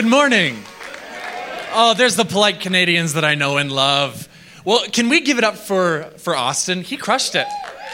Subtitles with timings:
[0.00, 0.56] Good morning.
[1.74, 4.30] Oh, there's the polite Canadians that I know and love.
[4.64, 6.80] Well, can we give it up for, for Austin?
[6.80, 7.46] He crushed it.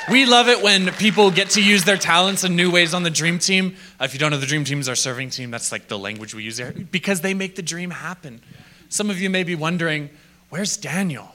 [0.09, 3.11] We love it when people get to use their talents in new ways on the
[3.11, 3.75] dream team.
[4.01, 5.51] Uh, if you don't know, the dream team is our serving team.
[5.51, 8.41] That's like the language we use there because they make the dream happen.
[8.89, 10.11] Some of you may be wondering,
[10.49, 11.35] where's Daniel?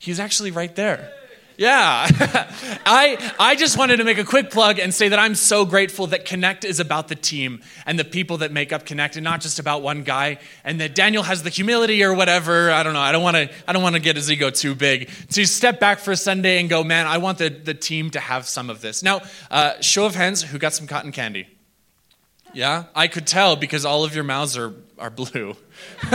[0.00, 1.12] He's actually right there.
[1.58, 2.06] Yeah.
[2.86, 6.06] I, I just wanted to make a quick plug and say that I'm so grateful
[6.06, 9.40] that Connect is about the team and the people that make up Connect and not
[9.40, 12.70] just about one guy and that Daniel has the humility or whatever.
[12.70, 13.00] I don't know.
[13.00, 15.10] I don't want to I don't want to get his ego too big.
[15.32, 18.20] To step back for a Sunday and go, man, I want the, the team to
[18.20, 19.02] have some of this.
[19.02, 21.48] Now, uh, show of hands, who got some cotton candy?
[22.54, 25.56] Yeah, I could tell because all of your mouths are, are blue.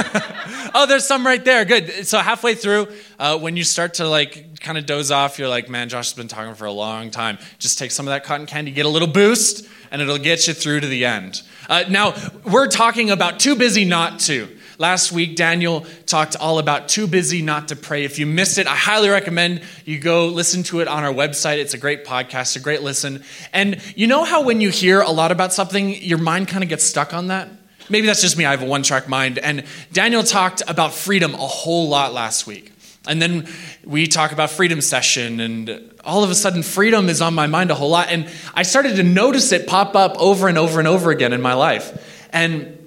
[0.73, 1.63] oh, there's some right there.
[1.63, 2.07] Good.
[2.07, 2.87] So halfway through,
[3.19, 6.17] uh, when you start to like kind of doze off, you're like, man, Josh has
[6.17, 7.37] been talking for a long time.
[7.59, 10.53] Just take some of that cotton candy, get a little boost, and it'll get you
[10.53, 11.41] through to the end.
[11.69, 14.49] Uh, now, we're talking about too busy not to.
[14.77, 18.03] Last week, Daniel talked all about too busy not to pray.
[18.03, 21.57] If you missed it, I highly recommend you go listen to it on our website.
[21.57, 23.23] It's a great podcast, a great listen.
[23.51, 26.69] And you know how when you hear a lot about something, your mind kind of
[26.69, 27.49] gets stuck on that?
[27.89, 28.45] Maybe that's just me.
[28.45, 29.37] I have a one track mind.
[29.37, 32.71] And Daniel talked about freedom a whole lot last week.
[33.05, 33.47] And then
[33.83, 37.69] we talk about freedom session, and all of a sudden, freedom is on my mind
[37.69, 38.07] a whole lot.
[38.09, 41.41] And I started to notice it pop up over and over and over again in
[41.41, 42.29] my life.
[42.31, 42.82] And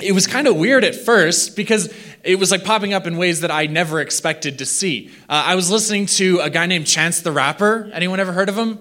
[0.00, 1.92] it was kind of weird at first because
[2.24, 5.10] it was like popping up in ways that I never expected to see.
[5.28, 7.90] Uh, I was listening to a guy named Chance the Rapper.
[7.92, 8.78] Anyone ever heard of him?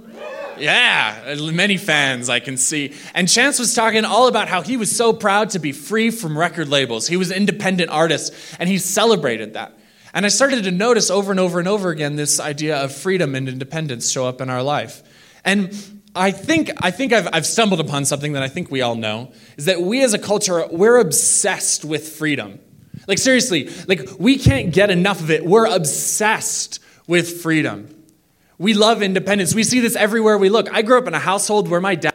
[0.58, 2.94] Yeah, many fans I can see.
[3.16, 6.38] And Chance was talking all about how he was so proud to be free from
[6.38, 7.08] record labels.
[7.08, 9.78] He was an independent artist, and he celebrated that.
[10.14, 13.34] And I started to notice over and over and over again this idea of freedom
[13.34, 15.02] and independence show up in our life.
[15.44, 18.96] And I think, I think I've, I've stumbled upon something that I think we all
[18.96, 22.60] know is that we as a culture, we're obsessed with freedom.
[23.08, 25.46] Like, seriously, like, we can't get enough of it.
[25.46, 28.04] We're obsessed with freedom.
[28.58, 29.56] We love independence.
[29.56, 30.72] We see this everywhere we look.
[30.72, 32.14] I grew up in a household where my dad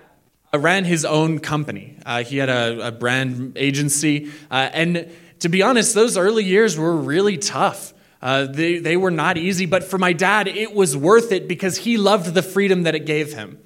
[0.54, 4.30] ran his own company, uh, he had a, a brand agency.
[4.50, 7.92] Uh, and to be honest, those early years were really tough.
[8.22, 11.76] Uh, they, they were not easy, but for my dad, it was worth it because
[11.78, 13.58] he loved the freedom that it gave him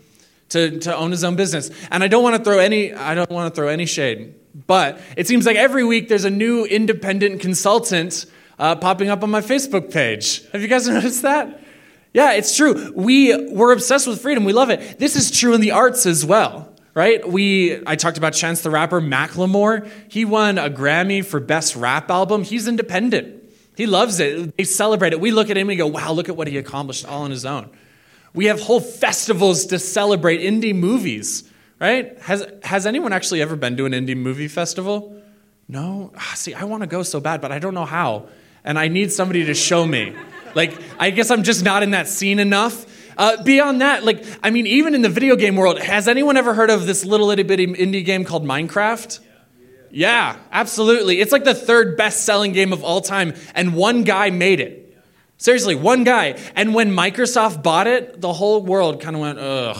[0.50, 1.70] to, to own his own business.
[1.90, 4.34] And I don't want to throw any I don't want to throw any shade,
[4.66, 8.26] but it seems like every week there's a new independent consultant
[8.58, 10.46] uh, popping up on my Facebook page.
[10.50, 11.60] Have you guys noticed that?
[12.12, 12.92] Yeah, it's true.
[12.94, 14.44] We we're obsessed with freedom.
[14.44, 14.98] We love it.
[14.98, 17.26] This is true in the arts as well, right?
[17.26, 19.88] We I talked about Chance the Rapper, Macklemore.
[20.08, 22.42] He won a Grammy for best rap album.
[22.42, 23.36] He's independent.
[23.76, 24.56] He loves it.
[24.56, 25.20] They celebrate it.
[25.20, 27.30] We look at him and we go, "Wow, look at what he accomplished all on
[27.30, 27.70] his own."
[28.32, 31.44] We have whole festivals to celebrate indie movies,
[31.80, 32.18] right?
[32.20, 35.20] Has, has anyone actually ever been to an indie movie festival?
[35.68, 36.12] No?
[36.16, 38.28] Ah, see, I want to go so bad, but I don't know how.
[38.64, 40.14] And I need somebody to show me.
[40.54, 42.86] Like, I guess I'm just not in that scene enough.
[43.16, 46.54] Uh, beyond that, like, I mean, even in the video game world, has anyone ever
[46.54, 49.20] heard of this little itty bitty indie game called Minecraft?
[49.90, 51.20] Yeah, absolutely.
[51.20, 54.89] It's like the third best selling game of all time, and one guy made it.
[55.40, 56.38] Seriously, one guy.
[56.54, 59.78] And when Microsoft bought it, the whole world kind of went, ugh.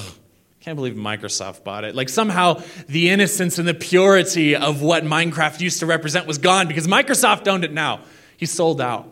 [0.61, 1.95] Can't believe Microsoft bought it.
[1.95, 6.67] Like somehow the innocence and the purity of what Minecraft used to represent was gone
[6.67, 8.01] because Microsoft owned it now.
[8.39, 9.07] He sold out.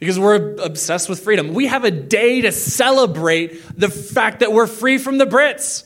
[0.00, 1.54] Because we're obsessed with freedom.
[1.54, 5.84] We have a day to celebrate the fact that we're free from the Brits.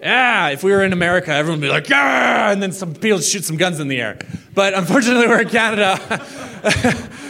[0.00, 3.18] Yeah, if we were in America, everyone would be like, yeah, and then some people
[3.18, 4.18] shoot some guns in the air.
[4.54, 7.10] But unfortunately, we're in Canada.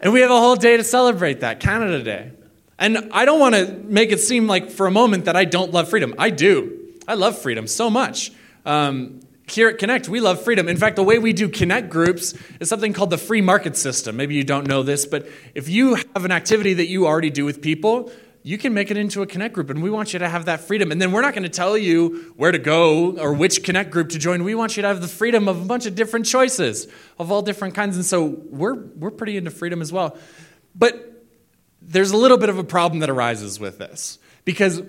[0.00, 2.32] And we have a whole day to celebrate that, Canada Day.
[2.78, 5.72] And I don't want to make it seem like for a moment that I don't
[5.72, 6.14] love freedom.
[6.18, 6.78] I do.
[7.08, 8.30] I love freedom so much.
[8.64, 9.20] Um,
[9.50, 10.68] here at Connect, we love freedom.
[10.68, 14.16] In fact, the way we do Connect groups is something called the free market system.
[14.16, 17.44] Maybe you don't know this, but if you have an activity that you already do
[17.44, 18.12] with people,
[18.42, 20.60] you can make it into a connect group and we want you to have that
[20.60, 20.90] freedom.
[20.90, 24.10] And then we're not going to tell you where to go or which connect group
[24.10, 24.44] to join.
[24.44, 26.86] We want you to have the freedom of a bunch of different choices
[27.18, 27.96] of all different kinds.
[27.96, 30.16] And so we're we're pretty into freedom as well.
[30.74, 31.24] But
[31.82, 34.82] there's a little bit of a problem that arises with this because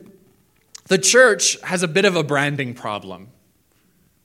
[0.88, 3.30] the church has a bit of a branding problem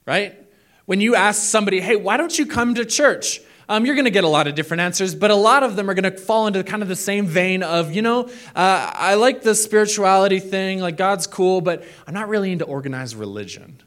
[0.07, 0.39] right?
[0.87, 4.11] When you ask somebody hey why don't you come to church um, you're going to
[4.11, 6.47] get a lot of different answers, but a lot of them are going to fall
[6.47, 10.81] into kind of the same vein of, you know, uh, I like the spirituality thing,
[10.81, 13.81] like God's cool, but I'm not really into organized religion.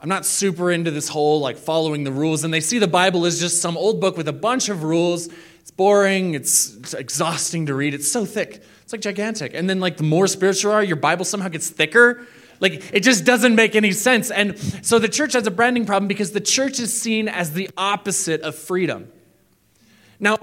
[0.00, 2.44] I'm not super into this whole like following the rules.
[2.44, 5.28] And they see the Bible as just some old book with a bunch of rules.
[5.60, 8.62] It's boring, it's, it's exhausting to read, it's so thick.
[8.82, 9.54] It's like gigantic.
[9.54, 12.26] And then, like, the more spiritual you are, your Bible somehow gets thicker
[12.64, 14.30] Like, it just doesn't make any sense.
[14.30, 17.68] And so the church has a branding problem because the church is seen as the
[17.76, 19.12] opposite of freedom.
[20.18, 20.38] Now,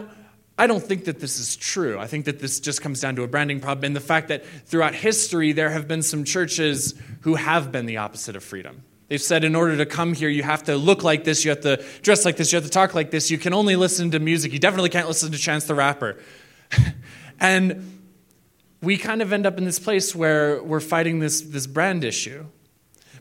[0.55, 1.97] I don't think that this is true.
[1.97, 4.45] I think that this just comes down to a branding problem and the fact that
[4.67, 8.83] throughout history, there have been some churches who have been the opposite of freedom.
[9.07, 11.61] They've said in order to come here, you have to look like this, you have
[11.61, 14.19] to dress like this, you have to talk like this, you can only listen to
[14.19, 14.53] music.
[14.53, 16.19] You definitely can't listen to Chance the Rapper.
[17.39, 18.00] and
[18.81, 22.45] we kind of end up in this place where we're fighting this, this brand issue.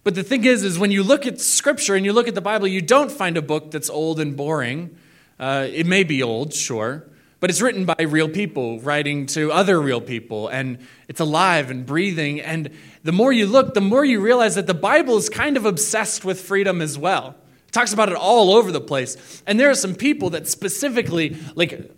[0.03, 2.41] But the thing is, is when you look at Scripture and you look at the
[2.41, 4.97] Bible, you don't find a book that's old and boring.
[5.39, 7.07] Uh, it may be old, sure,
[7.39, 10.79] but it's written by real people writing to other real people, and
[11.09, 12.41] it's alive and breathing.
[12.41, 12.71] And
[13.03, 16.25] the more you look, the more you realize that the Bible is kind of obsessed
[16.25, 17.37] with freedom as well.
[17.69, 19.43] It talks about it all over the place.
[19.47, 21.91] And there are some people that specifically, like,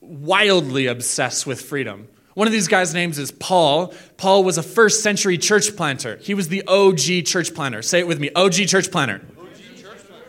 [0.00, 2.08] wildly obsessed with freedom.
[2.40, 3.92] One of these guys' names is Paul.
[4.16, 6.16] Paul was a first century church planter.
[6.22, 7.82] He was the OG church planter.
[7.82, 9.20] Say it with me OG church planter.
[9.38, 9.46] OG
[9.76, 10.26] church planter.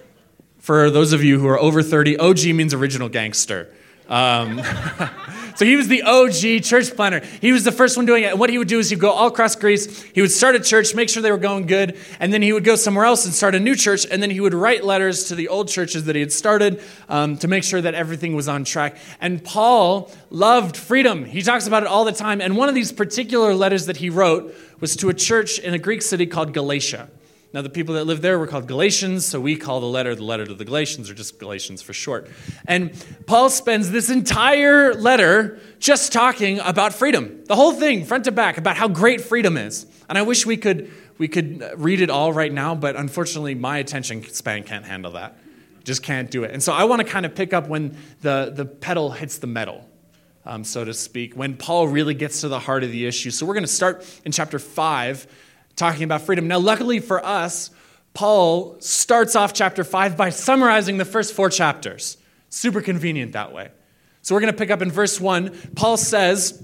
[0.57, 3.73] For those of you who are over 30, OG means original gangster.
[4.09, 4.57] Um,
[5.61, 7.19] so he was the OG church planner.
[7.39, 8.31] He was the first one doing it.
[8.31, 10.01] And what he would do is he'd go all across Greece.
[10.01, 12.63] He would start a church, make sure they were going good, and then he would
[12.63, 14.07] go somewhere else and start a new church.
[14.09, 17.37] And then he would write letters to the old churches that he had started um,
[17.37, 18.97] to make sure that everything was on track.
[19.19, 21.25] And Paul loved freedom.
[21.25, 22.41] He talks about it all the time.
[22.41, 25.77] And one of these particular letters that he wrote was to a church in a
[25.77, 27.07] Greek city called Galatia.
[27.53, 30.24] Now, the people that lived there were called Galatians, so we call the letter the
[30.24, 32.30] letter to the Galatians, or just Galatians for short.
[32.65, 32.94] And
[33.25, 38.57] Paul spends this entire letter just talking about freedom, the whole thing, front to back,
[38.57, 39.86] about how great freedom is.
[40.07, 43.80] And I wish we could, we could read it all right now, but unfortunately, my
[43.80, 45.38] attention span can't handle that.
[45.83, 46.51] Just can't do it.
[46.51, 49.47] And so I want to kind of pick up when the, the pedal hits the
[49.47, 49.89] metal.
[50.45, 53.30] Um, so to speak, when Paul really gets to the heart of the issue.
[53.30, 55.27] So we're going to start in chapter 5
[55.75, 56.47] talking about freedom.
[56.47, 57.71] Now, luckily for us,
[58.13, 62.18] Paul starts off chapter 5 by summarizing the first four chapters.
[62.50, 63.71] Super convenient that way.
[64.21, 65.73] So we're going to pick up in verse 1.
[65.75, 66.62] Paul says,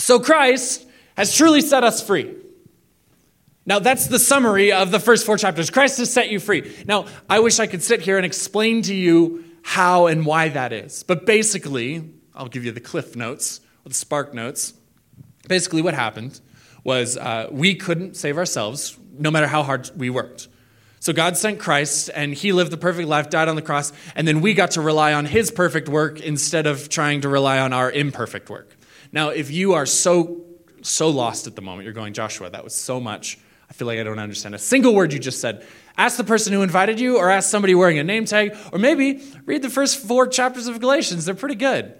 [0.00, 0.86] So Christ
[1.16, 2.34] has truly set us free.
[3.66, 5.70] Now, that's the summary of the first four chapters.
[5.70, 6.74] Christ has set you free.
[6.86, 10.72] Now, I wish I could sit here and explain to you how and why that
[10.72, 11.02] is.
[11.02, 14.74] But basically, I'll give you the cliff notes, or the spark notes.
[15.48, 16.40] Basically, what happened
[16.84, 20.48] was uh, we couldn't save ourselves, no matter how hard we worked.
[21.00, 24.28] So God sent Christ, and He lived the perfect life, died on the cross, and
[24.28, 27.72] then we got to rely on His perfect work instead of trying to rely on
[27.72, 28.76] our imperfect work.
[29.12, 30.44] Now, if you are so
[30.82, 33.38] so lost at the moment, you're going, Joshua, that was so much.
[33.70, 35.66] I feel like I don't understand a single word you just said.
[35.96, 39.22] Ask the person who invited you, or ask somebody wearing a name tag, or maybe
[39.46, 41.24] read the first four chapters of Galatians.
[41.24, 41.94] They're pretty good.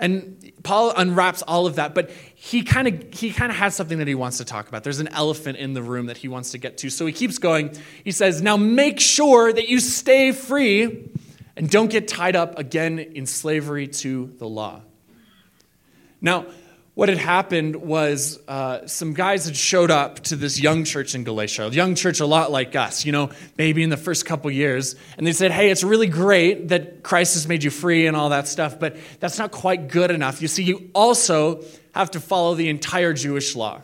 [0.00, 3.98] And Paul unwraps all of that, but he kind of he kind of has something
[3.98, 4.82] that he wants to talk about.
[4.82, 6.90] There's an elephant in the room that he wants to get to.
[6.90, 7.76] So he keeps going.
[8.02, 11.10] He says, "Now make sure that you stay free
[11.56, 14.80] and don't get tied up again in slavery to the law."
[16.22, 16.46] Now,
[16.94, 21.24] what had happened was uh, some guys had showed up to this young church in
[21.24, 24.50] Galatia, a young church a lot like us, you know, maybe in the first couple
[24.50, 24.96] years.
[25.16, 28.30] And they said, hey, it's really great that Christ has made you free and all
[28.30, 30.42] that stuff, but that's not quite good enough.
[30.42, 33.82] You see, you also have to follow the entire Jewish law.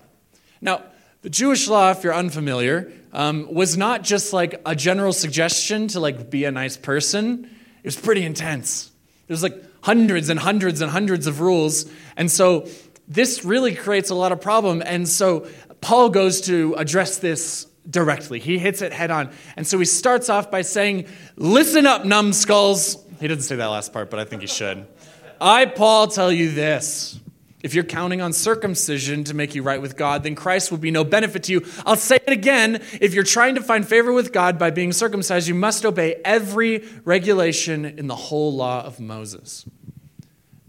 [0.60, 0.82] Now,
[1.22, 6.00] the Jewish law, if you're unfamiliar, um, was not just like a general suggestion to
[6.00, 7.44] like be a nice person.
[7.82, 8.90] It was pretty intense.
[9.26, 11.90] There's like hundreds and hundreds and hundreds of rules.
[12.16, 12.68] And so
[13.08, 14.82] this really creates a lot of problem.
[14.84, 15.46] And so
[15.80, 18.40] Paul goes to address this directly.
[18.40, 19.30] He hits it head on.
[19.56, 23.04] And so he starts off by saying, Listen up, numbskulls.
[23.20, 24.86] He doesn't say that last part, but I think he should.
[25.40, 27.20] I, Paul, tell you this.
[27.62, 30.90] If you're counting on circumcision to make you right with God, then Christ will be
[30.90, 31.66] no benefit to you.
[31.84, 32.76] I'll say it again.
[33.00, 36.86] If you're trying to find favor with God by being circumcised, you must obey every
[37.04, 39.64] regulation in the whole law of Moses.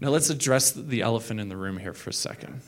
[0.00, 2.60] Now let's address the elephant in the room here for a second.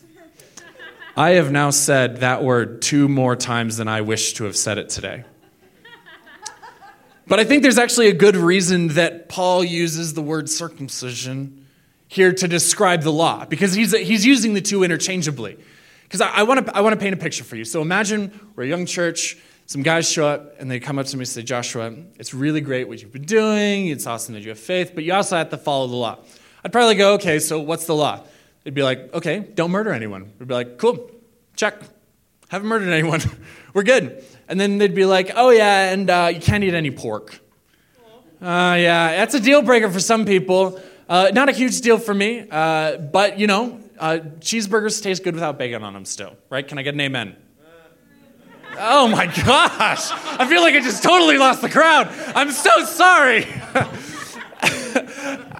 [1.17, 4.79] I have now said that word two more times than I wish to have said
[4.79, 5.25] it today.
[7.27, 11.67] But I think there's actually a good reason that Paul uses the word circumcision
[12.09, 15.57] here to describe the law, because he's, he's using the two interchangeably.
[16.03, 17.65] Because I, I want to I wanna paint a picture for you.
[17.65, 21.17] So imagine we're a young church, some guys show up and they come up to
[21.17, 24.49] me and say, Joshua, it's really great what you've been doing, it's awesome that you
[24.49, 26.19] have faith, but you also have to follow the law.
[26.65, 28.21] I'd probably go, okay, so what's the law?
[28.65, 30.33] They'd be like, okay, don't murder anyone.
[30.39, 31.11] We'd be like, cool,
[31.57, 31.81] check.
[32.49, 33.21] Haven't murdered anyone.
[33.75, 34.25] We're good.
[34.49, 37.39] And then they'd be like, oh, yeah, and uh, you can't eat any pork.
[38.43, 40.81] Uh, yeah, that's a deal breaker for some people.
[41.09, 45.35] Uh, not a huge deal for me, uh, but you know, uh, cheeseburgers taste good
[45.35, 46.67] without bacon on them still, right?
[46.67, 47.37] Can I get an amen?
[48.79, 50.11] Oh my gosh.
[50.13, 52.09] I feel like I just totally lost the crowd.
[52.35, 53.45] I'm so sorry.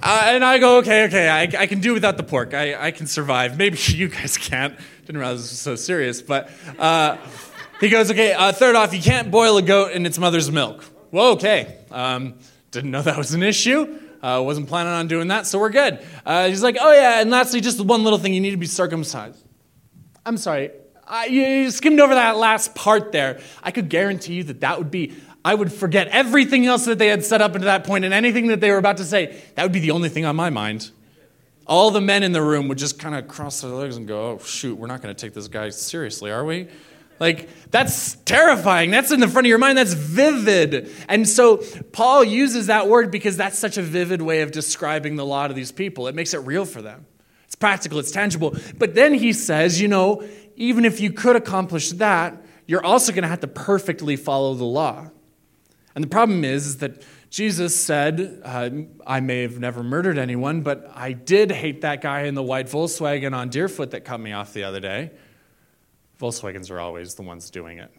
[0.03, 2.55] uh, and I go, okay, okay, I, I, can do without the pork.
[2.55, 3.57] I, I can survive.
[3.59, 4.79] Maybe you guys can't.
[5.07, 6.23] Didn't realize this was so serious.
[6.23, 7.19] But uh,
[7.81, 10.85] he goes, okay, uh, third off, you can't boil a goat in its mother's milk.
[11.11, 11.79] Well, okay.
[11.91, 12.35] Um,
[12.71, 13.99] didn't know that was an issue.
[14.23, 15.99] Uh, wasn't planning on doing that, so we're good.
[16.27, 18.67] Uh, he's like, oh yeah, and lastly, just one little thing, you need to be
[18.67, 19.43] circumcised.
[20.27, 20.71] I'm sorry,
[21.29, 23.41] you skimmed over that last part there.
[23.63, 25.15] I could guarantee you that that would be,
[25.45, 28.49] I would forget everything else that they had set up into that point and anything
[28.49, 29.43] that they were about to say.
[29.55, 30.91] That would be the only thing on my mind.
[31.67, 34.33] All the men in the room would just kind of cross their legs and go,
[34.33, 36.69] oh, shoot, we're not going to take this guy seriously, are we?
[37.21, 38.91] Like, that's terrifying.
[38.91, 39.79] That's in the front of your mind.
[39.79, 40.91] That's vivid.
[41.09, 45.25] And so, Paul uses that word because that's such a vivid way of describing the
[45.25, 46.09] law to these people.
[46.09, 47.07] It makes it real for them.
[47.45, 48.57] It's practical, it's tangible.
[48.79, 53.23] But then he says, you know, even if you could accomplish that, you're also going
[53.23, 55.11] to have to perfectly follow the law.
[55.95, 58.71] And the problem is, is that Jesus said, uh,
[59.07, 62.67] I may have never murdered anyone, but I did hate that guy in the white
[62.67, 65.13] Volkswagen on Deerfoot that cut me off the other day.
[66.21, 67.91] Volkswagens are always the ones doing it,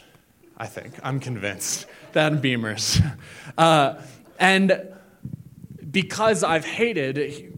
[0.58, 0.94] I think.
[1.04, 1.86] I'm convinced.
[2.12, 3.02] That and Beamers.
[3.58, 4.02] Uh,
[4.38, 4.94] and
[5.90, 7.58] because I've hated,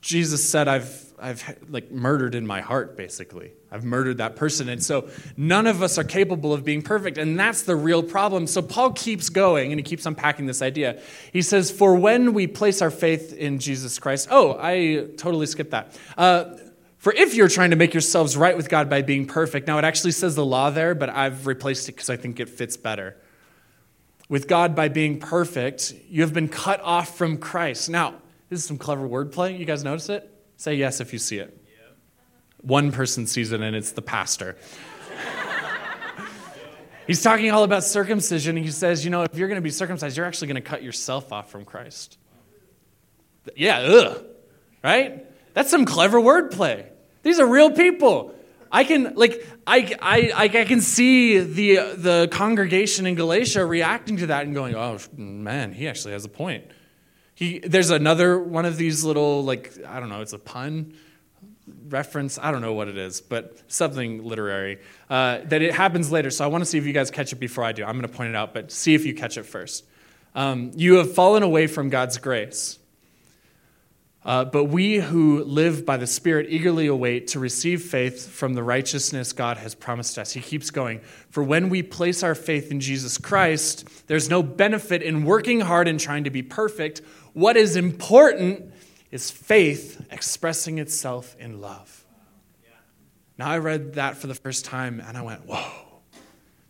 [0.00, 3.52] Jesus said, I've I've like murdered in my heart, basically.
[3.74, 4.68] I've murdered that person.
[4.68, 7.18] And so none of us are capable of being perfect.
[7.18, 8.46] And that's the real problem.
[8.46, 11.02] So Paul keeps going and he keeps unpacking this idea.
[11.32, 15.72] He says, For when we place our faith in Jesus Christ, oh, I totally skipped
[15.72, 15.98] that.
[16.16, 16.54] Uh,
[16.98, 19.84] for if you're trying to make yourselves right with God by being perfect, now it
[19.84, 23.16] actually says the law there, but I've replaced it because I think it fits better.
[24.28, 27.90] With God by being perfect, you have been cut off from Christ.
[27.90, 28.14] Now,
[28.50, 29.58] this is some clever wordplay.
[29.58, 30.30] You guys notice it?
[30.58, 31.63] Say yes if you see it.
[32.64, 34.56] One person sees it, and it's the pastor.
[37.06, 38.56] He's talking all about circumcision.
[38.56, 40.82] He says, you know, if you're going to be circumcised, you're actually going to cut
[40.82, 42.16] yourself off from Christ.
[43.54, 44.24] Yeah, ugh.
[44.82, 45.26] Right?
[45.52, 46.86] That's some clever wordplay.
[47.22, 48.34] These are real people.
[48.72, 54.26] I can like I, I, I can see the the congregation in Galatia reacting to
[54.28, 56.64] that and going, oh man, he actually has a point.
[57.34, 60.94] He, there's another one of these little, like, I don't know, it's a pun
[61.88, 62.38] reference.
[62.38, 64.78] I don't know what it is, but something literary.
[65.08, 66.30] Uh, that it happens later.
[66.30, 67.84] So I want to see if you guys catch it before I do.
[67.84, 69.84] I'm going to point it out, but see if you catch it first.
[70.34, 72.78] Um, you have fallen away from God's grace.
[74.24, 78.62] Uh, but we who live by the Spirit eagerly await to receive faith from the
[78.62, 80.32] righteousness God has promised us.
[80.32, 81.00] He keeps going.
[81.28, 85.88] For when we place our faith in Jesus Christ, there's no benefit in working hard
[85.88, 87.02] and trying to be perfect.
[87.34, 88.72] What is important
[89.14, 92.04] is faith expressing itself in love.
[93.38, 96.02] Now, I read that for the first time and I went, whoa,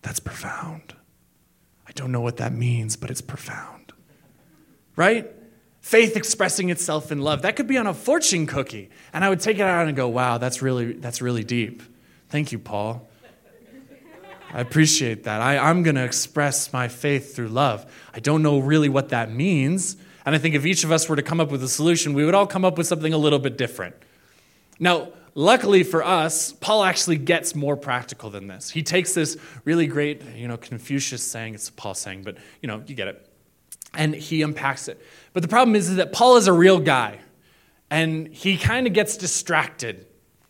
[0.02, 0.94] that's profound.
[1.86, 3.92] I don't know what that means, but it's profound.
[4.96, 5.30] Right?
[5.84, 7.42] faith expressing itself in love.
[7.42, 8.88] That could be on a fortune cookie.
[9.12, 11.82] And I would take it out and go, wow, that's really, that's really deep.
[12.30, 13.06] Thank you, Paul.
[14.50, 15.42] I appreciate that.
[15.42, 17.84] I, I'm going to express my faith through love.
[18.14, 19.98] I don't know really what that means.
[20.26, 22.24] And I think if each of us were to come up with a solution, we
[22.24, 23.94] would all come up with something a little bit different.
[24.78, 28.70] Now, luckily for us, Paul actually gets more practical than this.
[28.70, 32.66] He takes this really great, you know, Confucius saying, it's a Paul saying, but, you
[32.66, 33.30] know, you get it
[33.96, 35.00] and he unpacks it.
[35.32, 37.20] But the problem is, is that Paul is a real guy,
[37.90, 40.06] and he kind of gets distracted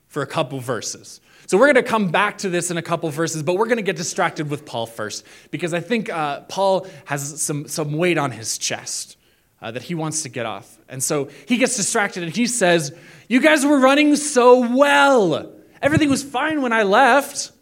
[0.09, 1.21] for a couple verses.
[1.47, 3.77] So we're going to come back to this in a couple verses, but we're going
[3.77, 8.17] to get distracted with Paul first because I think uh, Paul has some, some weight
[8.17, 9.19] on his chest
[9.61, 10.79] uh, that he wants to get off.
[10.89, 12.97] And so he gets distracted and he says,
[13.29, 15.53] You guys were running so well.
[15.81, 17.53] Everything was fine when I left.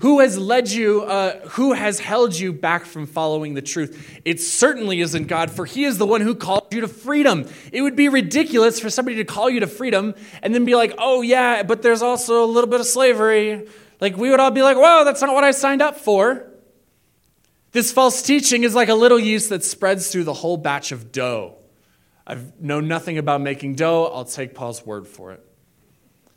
[0.00, 4.20] Who has led you, uh, who has held you back from following the truth?
[4.24, 7.48] It certainly isn't God, for He is the one who called you to freedom.
[7.72, 10.94] It would be ridiculous for somebody to call you to freedom and then be like,
[10.98, 13.66] oh, yeah, but there's also a little bit of slavery.
[14.00, 16.44] Like, we would all be like, whoa, that's not what I signed up for.
[17.74, 21.10] This false teaching is like a little yeast that spreads through the whole batch of
[21.10, 21.56] dough.
[22.24, 24.12] I know nothing about making dough.
[24.14, 25.44] I'll take Paul's word for it.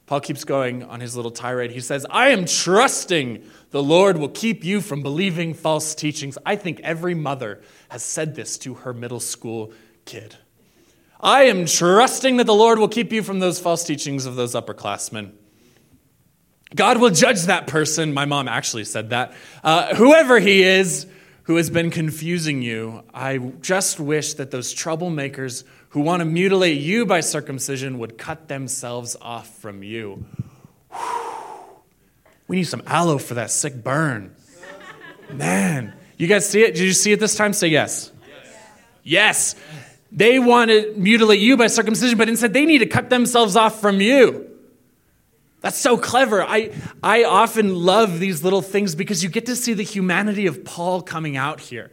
[0.08, 1.70] Paul keeps going on his little tirade.
[1.70, 6.40] He says, I am trusting the Lord will keep you from believing false teachings.
[6.44, 9.74] I think every mother has said this to her middle school
[10.06, 10.38] kid.
[11.22, 14.56] I am trusting that the Lord will keep you from those false teachings of those
[14.56, 15.34] upperclassmen.
[16.74, 18.12] God will judge that person.
[18.12, 19.36] My mom actually said that.
[19.64, 21.06] Uh, whoever he is
[21.48, 26.78] who has been confusing you, I just wish that those troublemakers who want to mutilate
[26.78, 30.26] you by circumcision would cut themselves off from you.
[32.50, 34.36] We need some aloe for that sick burn.
[35.32, 36.76] Man, you guys see it?
[36.76, 37.54] Did you see it this time?
[37.54, 38.12] Say yes.
[39.04, 39.56] Yes.
[40.12, 43.80] They want to mutilate you by circumcision, but instead they need to cut themselves off
[43.80, 44.47] from you.
[45.62, 46.44] That's so clever.
[46.44, 46.72] I,
[47.02, 51.02] I often love these little things because you get to see the humanity of Paul
[51.02, 51.92] coming out here.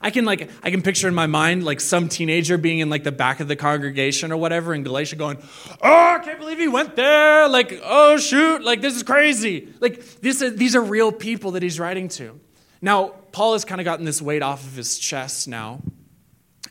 [0.00, 3.04] I can like I can picture in my mind like some teenager being in like
[3.04, 5.38] the back of the congregation or whatever in Galatia going,
[5.80, 10.20] "Oh, I can't believe he went there." Like, "Oh shoot, like this is crazy." Like
[10.20, 12.38] this is, these are real people that he's writing to.
[12.82, 15.80] Now, Paul has kind of gotten this weight off of his chest now.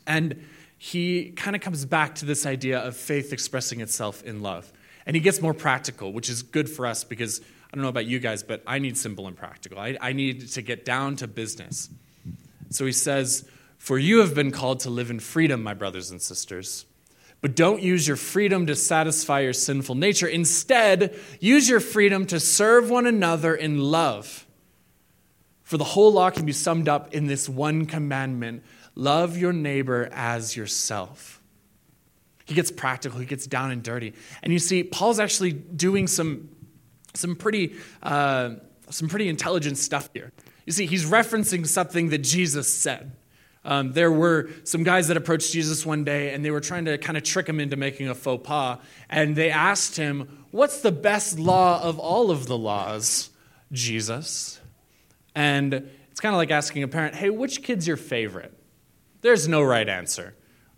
[0.06, 0.44] And
[0.78, 4.72] he kind of comes back to this idea of faith expressing itself in love.
[5.06, 8.06] And he gets more practical, which is good for us because I don't know about
[8.06, 9.78] you guys, but I need simple and practical.
[9.78, 11.90] I, I need to get down to business.
[12.70, 16.22] So he says, For you have been called to live in freedom, my brothers and
[16.22, 16.86] sisters.
[17.40, 20.26] But don't use your freedom to satisfy your sinful nature.
[20.26, 24.46] Instead, use your freedom to serve one another in love.
[25.62, 28.62] For the whole law can be summed up in this one commandment
[28.94, 31.42] love your neighbor as yourself.
[32.44, 34.12] He gets practical, he gets down and dirty.
[34.42, 36.50] And you see, Paul's actually doing some,
[37.14, 38.56] some, pretty, uh,
[38.90, 40.32] some pretty intelligent stuff here.
[40.66, 43.12] You see, he's referencing something that Jesus said.
[43.66, 46.98] Um, there were some guys that approached Jesus one day and they were trying to
[46.98, 48.78] kind of trick him into making a faux pas.
[49.08, 53.30] And they asked him, What's the best law of all of the laws,
[53.72, 54.60] Jesus?
[55.34, 58.52] And it's kind of like asking a parent, Hey, which kid's your favorite?
[59.22, 60.34] There's no right answer.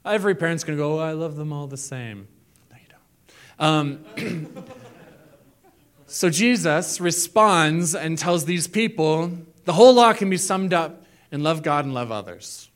[0.06, 2.28] Every parent's going to go, oh, I love them all the same.
[2.70, 4.16] No, you don't.
[4.18, 4.54] Um,
[6.06, 9.32] so Jesus responds and tells these people
[9.64, 12.70] the whole law can be summed up in love God and love others.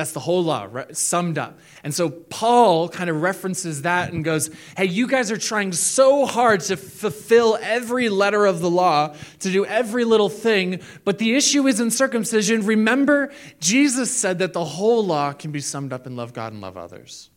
[0.00, 1.58] That's the whole law, summed up.
[1.84, 6.24] And so Paul kind of references that and goes, Hey, you guys are trying so
[6.24, 11.34] hard to fulfill every letter of the law, to do every little thing, but the
[11.34, 12.64] issue isn't circumcision.
[12.64, 16.62] Remember, Jesus said that the whole law can be summed up in love God and
[16.62, 17.28] love others.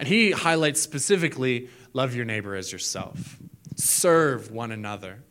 [0.00, 3.38] And he highlights specifically love your neighbor as yourself,
[3.76, 5.22] serve one another.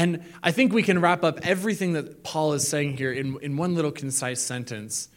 [0.00, 3.58] And I think we can wrap up everything that Paul is saying here in, in
[3.58, 5.10] one little concise sentence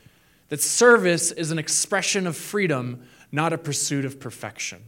[0.49, 4.83] that service is an expression of freedom, not a pursuit of perfection.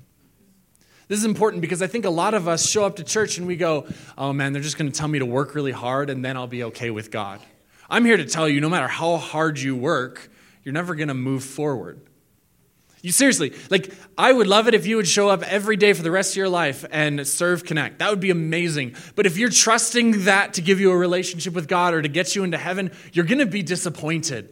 [1.08, 3.48] This is important because I think a lot of us show up to church and
[3.48, 6.26] we go, oh man, they're just going to tell me to work really hard and
[6.26, 7.40] then I'll be okay with God.
[7.90, 10.30] I'm here to tell you no matter how hard you work,
[10.64, 12.02] you're never going to move forward.
[13.06, 16.02] You seriously, like, I would love it if you would show up every day for
[16.02, 18.00] the rest of your life and serve Connect.
[18.00, 18.96] That would be amazing.
[19.14, 22.36] But if you're trusting that to give you a relationship with God or to get
[22.36, 24.50] you into heaven, you're going to be disappointed.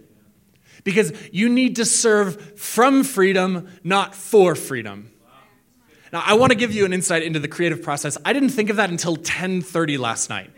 [0.83, 5.11] Because you need to serve from freedom, not for freedom.
[6.11, 8.19] Now, I want to give you an insight into the creative process.
[8.23, 10.51] I didn't think of that until 10:30 last night.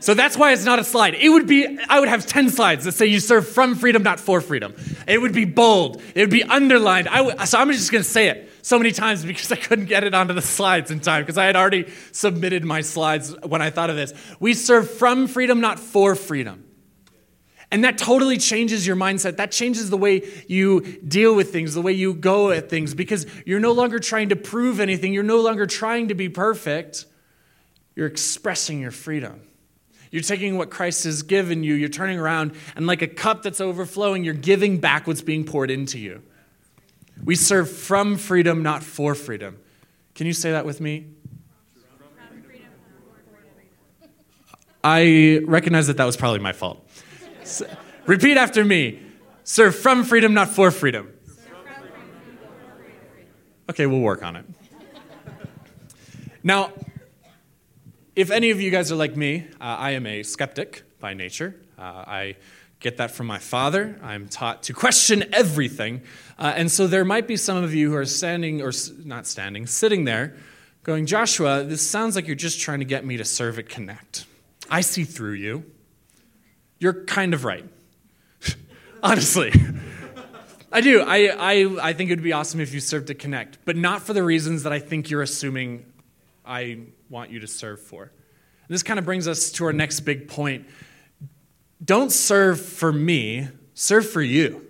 [0.00, 1.14] So that's why it's not a slide.
[1.14, 4.20] It would be, I would have 10 slides that say you serve from freedom, not
[4.20, 4.74] for freedom.
[5.06, 6.00] It would be bold.
[6.14, 7.08] It would be underlined.
[7.08, 10.04] I so I'm just going to say it so many times because I couldn't get
[10.04, 13.70] it onto the slides in time because I had already submitted my slides when I
[13.70, 14.12] thought of this.
[14.38, 16.64] We serve from freedom, not for freedom.
[17.70, 19.36] And that totally changes your mindset.
[19.36, 23.26] That changes the way you deal with things, the way you go at things, because
[23.44, 25.12] you're no longer trying to prove anything.
[25.12, 27.04] You're no longer trying to be perfect.
[27.94, 29.42] You're expressing your freedom.
[30.10, 33.60] You're taking what Christ has given you, you're turning around, and like a cup that's
[33.60, 36.22] overflowing, you're giving back what's being poured into you.
[37.24, 39.58] We serve from freedom, not for freedom.
[40.14, 41.06] Can you say that with me?
[44.82, 46.88] I recognize that that was probably my fault.
[47.44, 47.68] So,
[48.06, 49.00] repeat after me
[49.44, 51.12] serve from freedom, not for freedom.
[53.70, 54.44] Okay, we'll work on it.
[56.42, 56.72] Now,
[58.18, 61.54] if any of you guys are like me, uh, I am a skeptic by nature.
[61.78, 62.36] Uh, I
[62.80, 63.96] get that from my father.
[64.02, 66.02] I'm taught to question everything.
[66.36, 68.72] Uh, and so there might be some of you who are standing, or
[69.04, 70.34] not standing, sitting there
[70.82, 74.26] going, Joshua, this sounds like you're just trying to get me to serve at Connect.
[74.68, 75.64] I see through you.
[76.80, 77.66] You're kind of right.
[79.00, 79.52] Honestly.
[80.72, 81.02] I do.
[81.02, 84.02] I, I, I think it would be awesome if you served at Connect, but not
[84.02, 85.84] for the reasons that I think you're assuming
[86.44, 88.02] I want you to serve for.
[88.02, 90.66] And this kind of brings us to our next big point.
[91.84, 94.66] Don't serve for me, serve for you.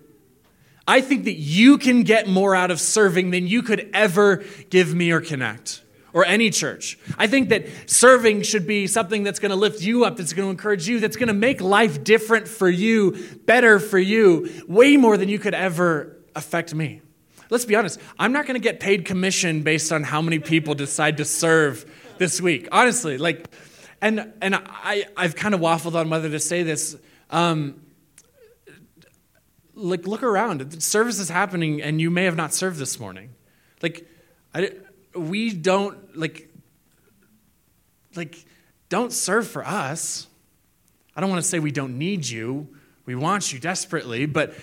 [0.87, 4.95] I think that you can get more out of serving than you could ever give
[4.95, 6.97] me or connect or any church.
[7.17, 10.47] I think that serving should be something that's going to lift you up, that's going
[10.47, 14.97] to encourage you, that's going to make life different for you, better for you, way
[14.97, 17.01] more than you could ever affect me.
[17.51, 20.75] Let's be honest, I'm not going to get paid commission based on how many people
[20.75, 21.85] decide to serve
[22.19, 23.17] this week, honestly.
[23.17, 23.47] Like,
[24.01, 26.95] and and I I've kind of waffled on whether to say this.
[27.31, 27.81] Um,
[29.73, 30.83] like, look around.
[30.83, 33.29] Service is happening, and you may have not served this morning.
[33.81, 34.05] Like,
[34.53, 34.73] I,
[35.15, 36.49] we don't like
[38.15, 38.45] like
[38.89, 40.27] don't serve for us.
[41.15, 42.67] I don't want to say we don't need you.
[43.05, 44.53] We want you desperately, but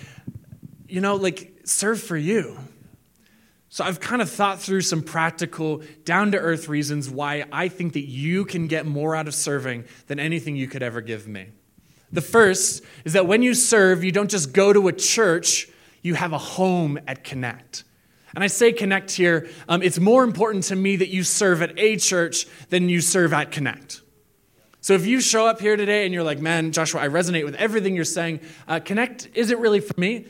[0.88, 2.59] you know, like serve for you.
[3.77, 7.93] So I've kind of thought through some practical, down to earth reasons why I think
[7.93, 11.49] that you can get more out of serving than anything you could ever give me.
[12.11, 15.69] The first is that when you serve, you don't just go to a church,
[16.01, 17.85] you have a home at Connect.
[18.35, 21.79] And I say Connect here, um, it's more important to me that you serve at
[21.79, 24.01] a church than you serve at Connect.
[24.81, 27.57] So if you show up here today and you're like, man, Joshua, I resonate with
[27.57, 30.25] everything you're saying, uh, Connect isn't really for me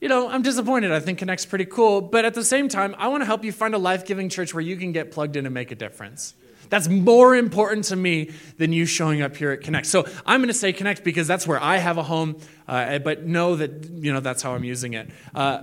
[0.00, 0.92] you know, I'm disappointed.
[0.92, 2.00] I think Connect's pretty cool.
[2.00, 4.54] But at the same time, I want to help you find a life giving church
[4.54, 6.34] where you can get plugged in and make a difference.
[6.68, 9.86] That's more important to me than you showing up here at Connect.
[9.86, 13.24] So I'm going to say Connect because that's where I have a home, uh, but
[13.24, 15.10] know that, you know, that's how I'm using it.
[15.34, 15.62] Uh,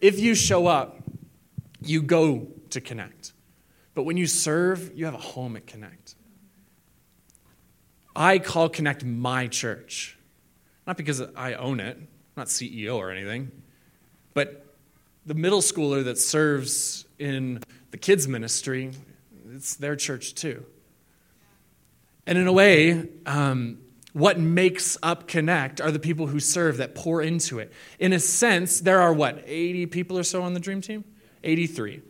[0.00, 1.00] if you show up,
[1.80, 3.32] you go to Connect.
[3.94, 6.16] But when you serve, you have a home at Connect.
[8.14, 10.18] I call Connect my church,
[10.86, 11.98] not because I own it,
[12.36, 13.50] not CEO or anything,
[14.34, 14.66] but
[15.24, 18.92] the middle schooler that serves in the kids' ministry,
[19.52, 20.64] it's their church too.
[22.26, 23.78] And in a way, um,
[24.12, 27.70] what makes up Connect are the people who serve that pour into it.
[27.98, 31.04] In a sense, there are what, 80 people or so on the dream team?
[31.44, 32.00] 83.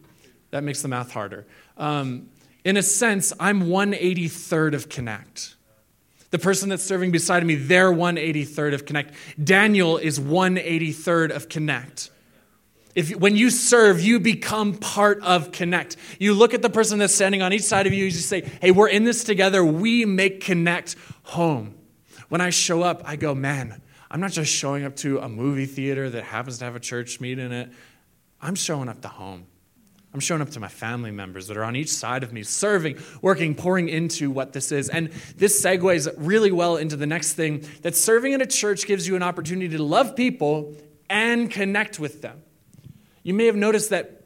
[0.53, 1.47] That makes the math harder.
[1.77, 2.31] Um,
[2.65, 5.56] in a sense, I'm 183rd of Connect.
[6.37, 9.14] The person that's serving beside me, they're 183rd of Connect.
[9.42, 12.11] Daniel is 183rd of Connect.
[12.94, 15.96] If, when you serve, you become part of Connect.
[16.18, 18.70] You look at the person that's standing on each side of you, you say, hey,
[18.70, 19.64] we're in this together.
[19.64, 21.75] We make Connect home.
[22.29, 25.64] When I show up, I go, man, I'm not just showing up to a movie
[25.64, 27.70] theater that happens to have a church meet in it.
[28.42, 29.46] I'm showing up to home.
[30.17, 32.97] I'm showing up to my family members that are on each side of me, serving,
[33.21, 34.89] working, pouring into what this is.
[34.89, 39.07] And this segues really well into the next thing that serving in a church gives
[39.07, 40.75] you an opportunity to love people
[41.11, 42.43] and connect with them.
[43.25, 44.23] You may have noticed that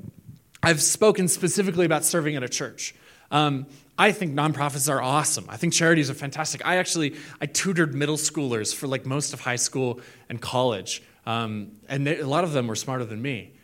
[0.62, 2.94] I've spoken specifically about serving at a church.
[3.32, 3.66] Um,
[3.98, 5.46] I think nonprofits are awesome.
[5.48, 6.64] I think charities are fantastic.
[6.64, 9.98] I actually I tutored middle schoolers for like most of high school
[10.28, 13.54] and college, um, and they, a lot of them were smarter than me.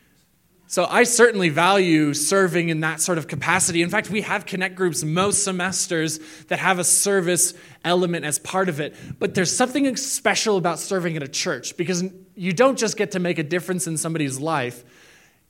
[0.69, 3.83] So I certainly value serving in that sort of capacity.
[3.83, 8.69] In fact, we have connect groups most semesters that have a service element as part
[8.69, 8.97] of it.
[9.19, 13.21] But there's something special about serving at a church because you don't just get to
[13.21, 14.85] make a difference in somebody's life,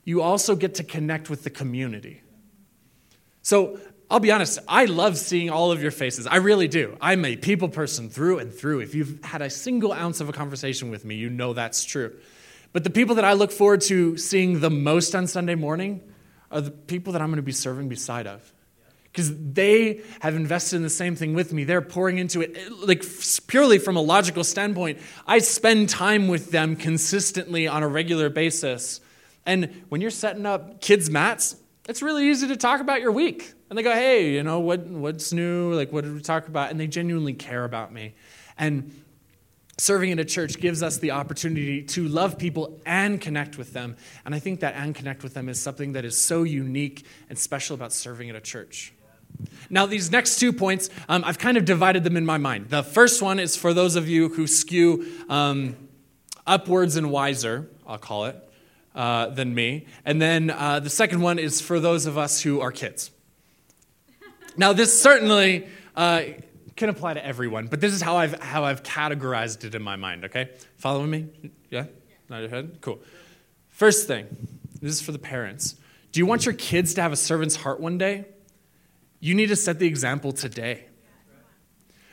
[0.03, 2.21] you also get to connect with the community.
[3.41, 6.27] So I'll be honest, I love seeing all of your faces.
[6.27, 6.95] I really do.
[7.01, 8.81] I'm a people person through and through.
[8.81, 12.15] If you've had a single ounce of a conversation with me, you know that's true.
[12.73, 16.01] But the people that I look forward to seeing the most on Sunday morning
[16.51, 18.53] are the people that I'm going to be serving beside of.
[19.03, 21.63] Because they have invested in the same thing with me.
[21.63, 23.03] They're pouring into it, like
[23.47, 24.99] purely from a logical standpoint.
[25.25, 29.01] I spend time with them consistently on a regular basis.
[29.45, 31.55] And when you're setting up kids' mats,
[31.89, 33.53] it's really easy to talk about your week.
[33.69, 35.73] And they go, hey, you know, what, what's new?
[35.73, 36.69] Like, what did we talk about?
[36.69, 38.13] And they genuinely care about me.
[38.57, 39.03] And
[39.79, 43.95] serving in a church gives us the opportunity to love people and connect with them.
[44.25, 47.37] And I think that and connect with them is something that is so unique and
[47.37, 48.93] special about serving at a church.
[49.69, 52.69] Now, these next two points, um, I've kind of divided them in my mind.
[52.69, 55.75] The first one is for those of you who skew um,
[56.47, 58.49] upwards and wiser, I'll call it,
[58.95, 59.85] uh, than me.
[60.05, 63.11] And then uh, the second one is for those of us who are kids.
[64.55, 66.21] Now, this certainly uh,
[66.77, 69.95] can apply to everyone, but this is how I've, how I've categorized it in my
[69.95, 70.51] mind, okay?
[70.77, 71.27] Following me?
[71.69, 71.85] Yeah?
[72.29, 72.77] Nod your head?
[72.81, 72.99] Cool.
[73.69, 74.27] First thing,
[74.81, 75.75] this is for the parents.
[76.11, 78.25] Do you want your kids to have a servant's heart one day?
[79.19, 80.85] You need to set the example today.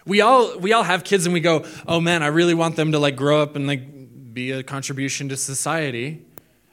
[0.07, 2.92] We all, we all have kids and we go, oh man, I really want them
[2.92, 6.24] to like grow up and like be a contribution to society.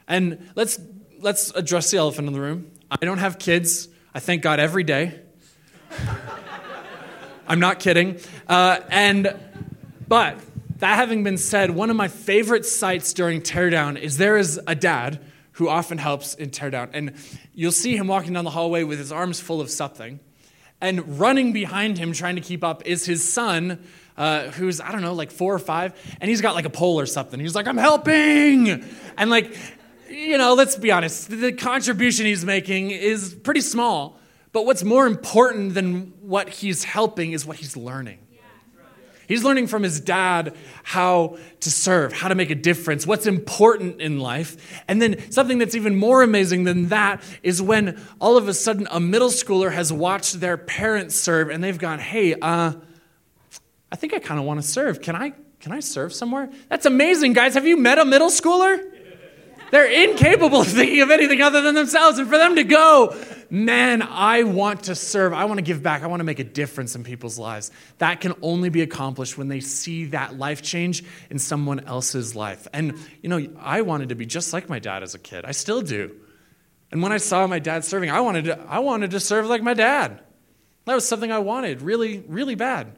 [0.08, 0.80] And let's,
[1.20, 2.72] let's address the elephant in the room.
[2.90, 3.88] I don't have kids.
[4.14, 5.21] I thank God every day.
[7.52, 8.18] I'm not kidding.
[8.48, 9.38] Uh, and,
[10.08, 10.40] but
[10.78, 14.74] that having been said, one of my favorite sights during teardown is there is a
[14.74, 15.20] dad
[15.54, 16.92] who often helps in teardown.
[16.94, 17.12] And
[17.54, 20.22] you'll see him walking down the hallway with his arms full of something.
[20.80, 23.84] And running behind him, trying to keep up, is his son,
[24.16, 25.94] uh, who's, I don't know, like four or five.
[26.22, 27.38] And he's got like a pole or something.
[27.38, 28.86] He's like, I'm helping.
[29.18, 29.58] And like,
[30.10, 34.21] you know, let's be honest, the contribution he's making is pretty small.
[34.54, 38.20] But what's more important than what he's helping is what he's learning.
[39.28, 44.02] He's learning from his dad how to serve, how to make a difference, what's important
[44.02, 44.82] in life.
[44.90, 48.90] And then something that's even more amazing than that is when all of a sudden
[48.92, 52.74] a middle schooler has watched their parents serve and they've gone, hey, uh,
[53.90, 55.02] I think I kind of want to serve.
[55.02, 56.50] Can I, can I serve somewhere?
[56.68, 57.54] That's amazing, guys.
[57.54, 58.91] Have you met a middle schooler?
[59.72, 62.20] They're incapable of thinking of anything other than themselves.
[62.20, 63.16] And for them to go,
[63.50, 65.34] man, I want to serve.
[65.34, 66.04] I want to give back.
[66.04, 67.72] I want to make a difference in people's lives.
[67.98, 72.68] That can only be accomplished when they see that life change in someone else's life.
[72.74, 75.46] And, you know, I wanted to be just like my dad as a kid.
[75.46, 76.16] I still do.
[76.92, 79.64] And when I saw my dad serving, I wanted to, I wanted to serve like
[79.64, 80.22] my dad.
[80.86, 82.98] That was something I wanted really, really bad.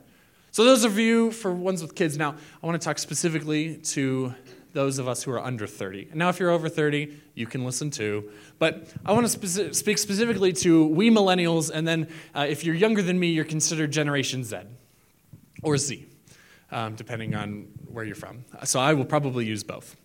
[0.52, 4.34] So, those of you for ones with kids, now I want to talk specifically to
[4.74, 6.08] those of us who are under 30.
[6.10, 8.32] And now, if you're over 30, you can listen too.
[8.60, 12.76] But I want to speci- speak specifically to we millennials, and then uh, if you're
[12.76, 14.58] younger than me, you're considered Generation Z
[15.62, 16.06] or Z,
[16.72, 18.46] um, depending on where you're from.
[18.66, 19.96] So I will probably use both.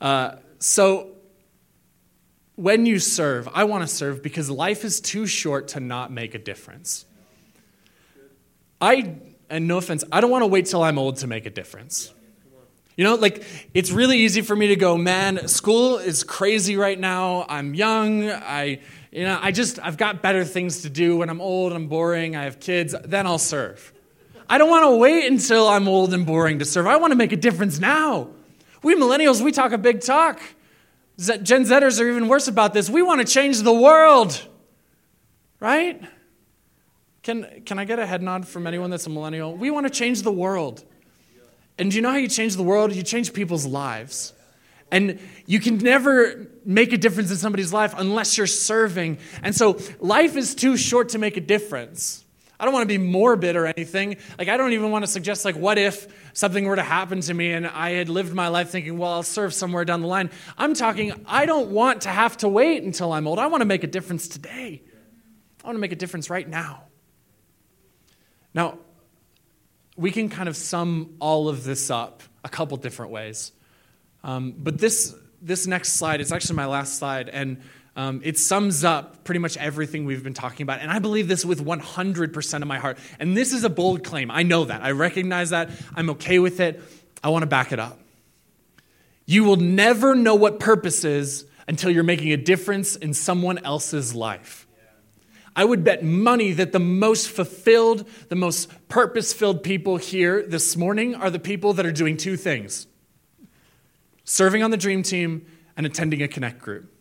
[0.00, 1.08] Uh, so
[2.54, 6.34] when you serve, I want to serve because life is too short to not make
[6.34, 7.06] a difference.
[8.80, 9.16] I,
[9.48, 12.12] and no offense, I don't want to wait till I'm old to make a difference.
[12.98, 16.98] You know, like it's really easy for me to go, man, school is crazy right
[16.98, 17.46] now.
[17.48, 18.28] I'm young.
[18.28, 18.80] I,
[19.12, 22.34] you know, I just, I've got better things to do when I'm old, I'm boring,
[22.34, 23.92] I have kids, then I'll serve.
[24.50, 26.88] I don't want to wait until I'm old and boring to serve.
[26.88, 28.30] I want to make a difference now.
[28.82, 30.40] We millennials, we talk a big talk.
[31.18, 32.90] Gen Zers are even worse about this.
[32.90, 34.44] We want to change the world,
[35.60, 36.02] right?
[37.22, 39.54] Can, can I get a head nod from anyone that's a millennial?
[39.54, 40.82] We want to change the world.
[41.78, 42.92] And do you know how you change the world?
[42.94, 44.32] You change people's lives.
[44.90, 49.18] And you can never make a difference in somebody's life unless you're serving.
[49.42, 52.24] And so life is too short to make a difference.
[52.60, 54.16] I don't want to be morbid or anything.
[54.36, 57.34] Like, I don't even want to suggest, like, what if something were to happen to
[57.34, 60.30] me and I had lived my life thinking, well, I'll serve somewhere down the line.
[60.56, 63.38] I'm talking, I don't want to have to wait until I'm old.
[63.38, 64.82] I want to make a difference today.
[65.62, 66.84] I want to make a difference right now.
[68.54, 68.78] Now,
[69.98, 73.50] we can kind of sum all of this up a couple different ways.
[74.22, 77.60] Um, but this, this next slide, it's actually my last slide, and
[77.96, 80.78] um, it sums up pretty much everything we've been talking about.
[80.80, 82.96] And I believe this with 100% of my heart.
[83.18, 84.30] And this is a bold claim.
[84.30, 84.84] I know that.
[84.84, 85.70] I recognize that.
[85.96, 86.80] I'm okay with it.
[87.24, 87.98] I want to back it up.
[89.26, 94.14] You will never know what purpose is until you're making a difference in someone else's
[94.14, 94.67] life.
[95.58, 100.76] I would bet money that the most fulfilled, the most purpose filled people here this
[100.76, 102.86] morning are the people that are doing two things
[104.22, 105.44] serving on the dream team
[105.76, 106.94] and attending a connect group.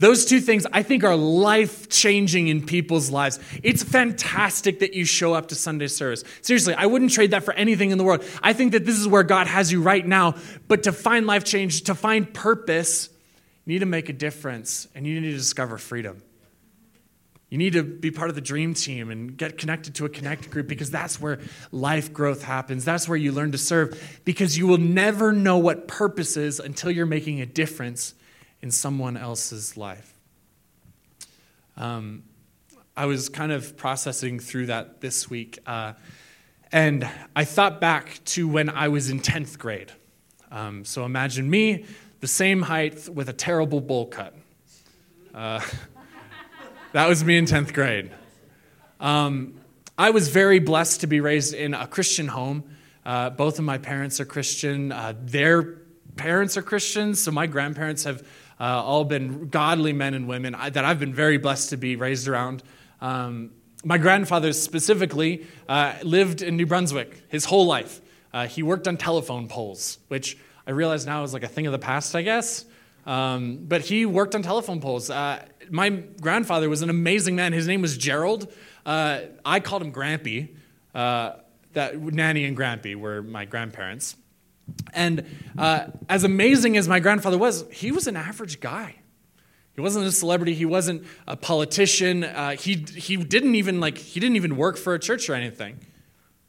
[0.00, 3.38] Those two things I think are life changing in people's lives.
[3.62, 6.24] It's fantastic that you show up to Sunday service.
[6.42, 8.24] Seriously, I wouldn't trade that for anything in the world.
[8.42, 10.34] I think that this is where God has you right now.
[10.66, 13.10] But to find life change, to find purpose,
[13.64, 16.22] you need to make a difference and you need to discover freedom.
[17.50, 20.50] You need to be part of the dream team and get connected to a connect
[20.50, 21.38] group because that's where
[21.72, 22.84] life growth happens.
[22.84, 26.90] That's where you learn to serve because you will never know what purpose is until
[26.90, 28.14] you're making a difference
[28.60, 30.14] in someone else's life.
[31.78, 32.24] Um,
[32.96, 35.94] I was kind of processing through that this week, uh,
[36.70, 39.92] and I thought back to when I was in 10th grade.
[40.50, 41.86] Um, so imagine me,
[42.20, 44.34] the same height with a terrible bowl cut.
[45.32, 45.60] Uh,
[46.92, 48.10] that was me in 10th grade.
[48.98, 49.60] Um,
[49.98, 52.64] I was very blessed to be raised in a Christian home.
[53.04, 54.90] Uh, both of my parents are Christian.
[54.90, 55.80] Uh, their
[56.16, 58.26] parents are Christians, so my grandparents have
[58.58, 61.96] uh, all been godly men and women I, that I've been very blessed to be
[61.96, 62.62] raised around.
[63.00, 63.50] Um,
[63.84, 68.00] my grandfather specifically uh, lived in New Brunswick his whole life.
[68.32, 71.72] Uh, he worked on telephone poles, which I realize now is like a thing of
[71.72, 72.64] the past, I guess.
[73.06, 75.10] Um, but he worked on telephone poles.
[75.70, 77.52] My grandfather was an amazing man.
[77.52, 78.52] His name was Gerald.
[78.84, 80.56] Uh, I called him Grampy.
[80.94, 81.32] Uh,
[81.74, 84.16] that Nanny and Grampy were my grandparents.
[84.92, 85.24] And
[85.56, 88.96] uh, as amazing as my grandfather was, he was an average guy.
[89.74, 90.54] He wasn't a celebrity.
[90.54, 92.24] He wasn't a politician.
[92.24, 95.78] Uh, he, he didn't even like he didn't even work for a church or anything.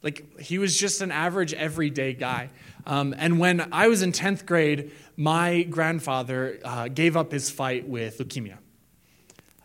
[0.02, 2.50] Like he was just an average everyday guy.
[2.86, 7.88] Um, and when I was in 10th grade, my grandfather uh, gave up his fight
[7.88, 8.56] with leukemia.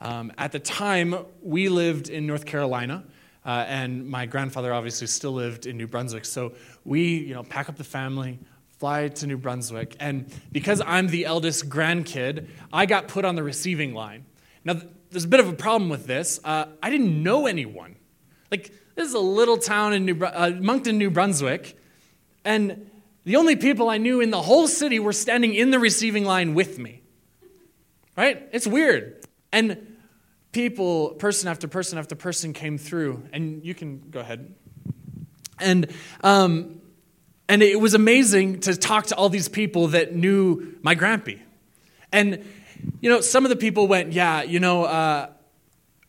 [0.06, 3.04] Um, at the time, we lived in North Carolina,
[3.44, 6.26] uh, and my grandfather obviously still lived in New Brunswick.
[6.26, 8.38] So we, you know, pack up the family,
[8.78, 13.42] fly to New Brunswick, and because I'm the eldest grandkid, I got put on the
[13.42, 14.28] receiving line.
[14.64, 14.76] Now,
[15.10, 16.40] there's a bit of a problem with this.
[16.44, 17.96] Uh, I didn't know anyone.
[18.52, 21.80] Like, this is a little town in New, uh, Moncton, New Brunswick,
[22.44, 22.92] and
[23.24, 26.54] the only people I knew in the whole city were standing in the receiving line
[26.54, 27.02] with me.
[28.16, 28.48] Right?
[28.52, 29.26] It's weird.
[29.52, 29.85] And
[30.56, 34.56] people, person after person after person, came through, and you can go ahead.
[35.60, 35.92] And
[36.24, 36.82] um,
[37.50, 41.40] and it was amazing to talk to all these people that knew my grampy.
[42.12, 42.46] And,
[43.02, 45.30] you know, some of the people went, yeah, you know, uh,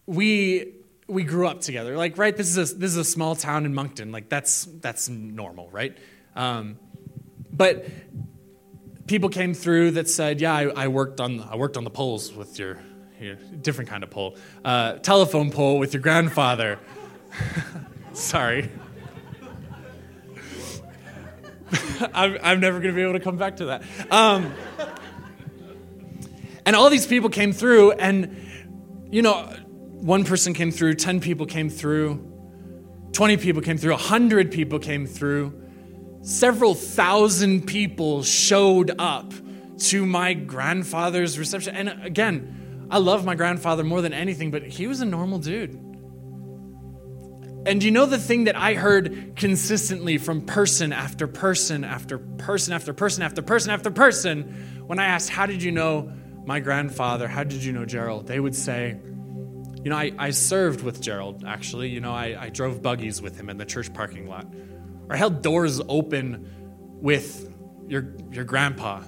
[0.07, 0.75] we,
[1.09, 1.97] we grew up together.
[1.97, 4.13] Like, right, this is, a, this is a small town in Moncton.
[4.13, 5.99] Like, that's, that's normal, right?
[6.37, 6.79] Um,
[7.53, 7.87] but
[9.07, 12.33] people came through that said, yeah, I, I, worked, on, I worked on the poles
[12.33, 12.79] with your,
[13.61, 16.79] different kind of pole, uh, telephone pole with your grandfather.
[18.13, 18.71] Sorry.
[22.15, 23.83] I'm, I'm, never going to be able to come back to that.
[24.11, 24.55] Um,
[26.65, 28.37] and all these people came through, and,
[29.11, 29.53] you know,
[30.07, 32.33] one person came through, 10 people came through,
[33.13, 35.63] 20 people came through, 100 people came through.
[36.23, 39.33] Several thousand people showed up
[39.79, 41.77] to my grandfather's reception.
[41.77, 45.75] And again, I love my grandfather more than anything, but he was a normal dude.
[47.67, 52.73] And you know the thing that I heard consistently from person after person after person
[52.73, 56.13] after person after person after person when I asked, How did you know
[56.45, 57.27] my grandfather?
[57.27, 58.29] How did you know Gerald?
[58.29, 58.97] They would say,
[59.83, 61.89] You know, I, I served with Gerald, actually.
[61.89, 64.47] You know, I, I drove buggies with him in the church parking lot.
[65.09, 66.49] Or I held doors open
[67.01, 67.53] with
[67.89, 69.03] your, your grandpa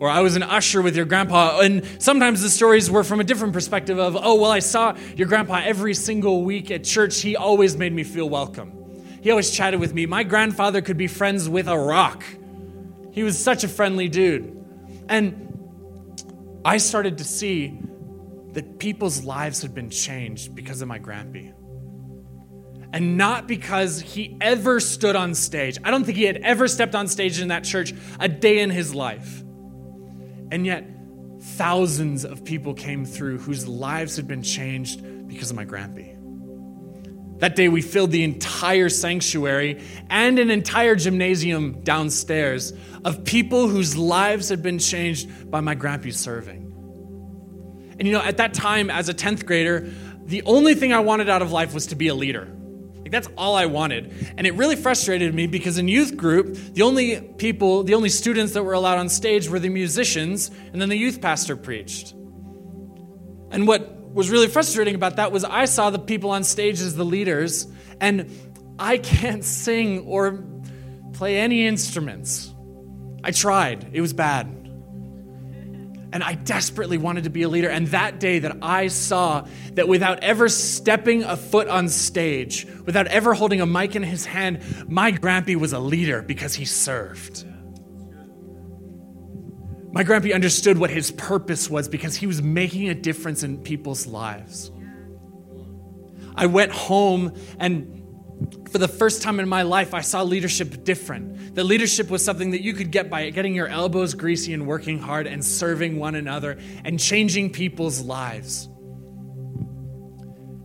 [0.00, 1.60] or I was an usher with your grandpa.
[1.60, 5.28] And sometimes the stories were from a different perspective of, oh, well, I saw your
[5.28, 7.20] grandpa every single week at church.
[7.20, 8.72] He always made me feel welcome.
[9.20, 10.06] He always chatted with me.
[10.06, 12.24] My grandfather could be friends with a rock.
[13.12, 14.56] He was such a friendly dude.
[15.10, 17.78] And I started to see
[18.52, 21.52] that people's lives had been changed because of my grandpa.
[22.92, 25.78] And not because he ever stood on stage.
[25.84, 28.70] I don't think he had ever stepped on stage in that church a day in
[28.70, 29.44] his life.
[30.50, 30.84] And yet,
[31.40, 36.16] thousands of people came through whose lives had been changed because of my grampy.
[37.38, 43.96] That day, we filled the entire sanctuary and an entire gymnasium downstairs of people whose
[43.96, 46.66] lives had been changed by my grampy serving.
[47.98, 49.90] And you know, at that time, as a 10th grader,
[50.24, 52.48] the only thing I wanted out of life was to be a leader.
[53.10, 54.34] Like that's all I wanted.
[54.38, 58.52] And it really frustrated me because in youth group, the only people, the only students
[58.52, 62.12] that were allowed on stage were the musicians, and then the youth pastor preached.
[63.50, 66.94] And what was really frustrating about that was I saw the people on stage as
[66.94, 67.66] the leaders,
[68.00, 68.30] and
[68.78, 70.44] I can't sing or
[71.12, 72.54] play any instruments.
[73.24, 74.59] I tried, it was bad.
[76.12, 77.68] And I desperately wanted to be a leader.
[77.68, 83.06] And that day that I saw that without ever stepping a foot on stage, without
[83.06, 87.44] ever holding a mic in his hand, my grampy was a leader because he served.
[89.92, 94.06] My grampy understood what his purpose was because he was making a difference in people's
[94.06, 94.70] lives.
[96.36, 97.99] I went home and
[98.70, 101.54] for the first time in my life, I saw leadership different.
[101.56, 104.98] That leadership was something that you could get by getting your elbows greasy and working
[104.98, 108.68] hard and serving one another and changing people's lives.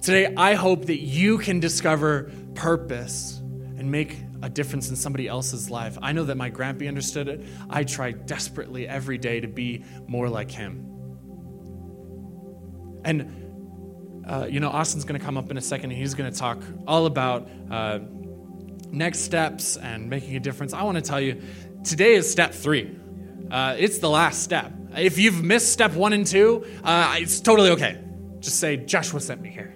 [0.01, 5.71] Today, I hope that you can discover purpose and make a difference in somebody else's
[5.71, 5.97] life.
[6.01, 7.43] I know that my grandpa understood it.
[7.69, 10.85] I try desperately every day to be more like him.
[13.03, 13.44] And
[14.27, 16.37] uh, you know, Austin's going to come up in a second and he's going to
[16.37, 17.99] talk all about uh,
[18.91, 20.73] next steps and making a difference.
[20.73, 21.41] I want to tell you,
[21.83, 22.95] today is step three.
[23.51, 24.71] Uh, it's the last step.
[24.97, 28.01] If you've missed step one and two, uh, it's totally okay.
[28.39, 29.75] Just say, Joshua sent me here.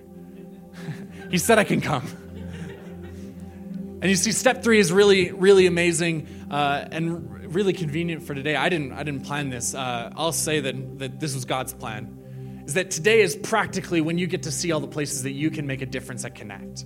[1.29, 2.07] he said I can come.
[4.01, 8.55] And you see, step three is really, really amazing uh, and really convenient for today.
[8.55, 9.75] I didn't, I didn't plan this.
[9.75, 12.18] Uh, I'll say that, that this was God's plan
[12.69, 15.49] is that today is practically when you get to see all the places that you
[15.49, 16.85] can make a difference at Connect.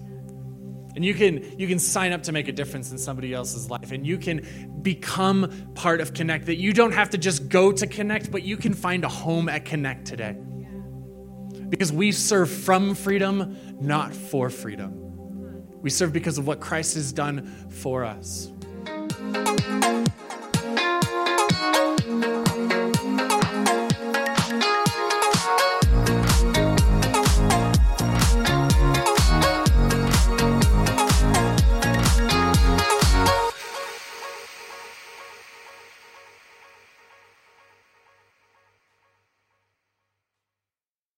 [0.96, 3.92] And you can, you can sign up to make a difference in somebody else's life.
[3.92, 6.46] And you can become part of Connect.
[6.46, 9.50] That you don't have to just go to Connect, but you can find a home
[9.50, 10.38] at Connect today.
[11.68, 15.82] Because we serve from freedom, not for freedom.
[15.82, 18.54] We serve because of what Christ has done for us.